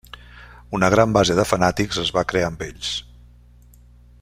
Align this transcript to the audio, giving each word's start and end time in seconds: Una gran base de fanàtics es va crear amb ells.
Una 0.77 0.89
gran 0.93 1.13
base 1.17 1.35
de 1.41 1.45
fanàtics 1.51 2.01
es 2.05 2.11
va 2.17 2.25
crear 2.33 2.49
amb 2.49 2.65
ells. 2.69 2.95